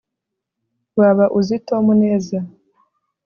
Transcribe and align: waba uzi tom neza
waba 0.99 1.25
uzi 1.39 1.55
tom 1.67 1.85
neza 2.01 2.37